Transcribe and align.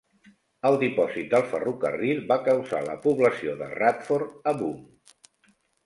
El 0.69 0.77
dipòsit 0.83 1.29
del 1.33 1.45
ferrocarril 1.51 2.23
va 2.33 2.39
causar 2.49 2.83
la 2.91 2.99
població 3.07 3.57
de 3.63 3.71
Radford 3.79 4.53
a 4.55 4.59
boom. 4.65 4.85